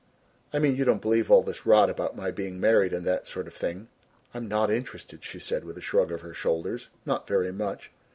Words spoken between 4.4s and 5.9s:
not interested," she said, with a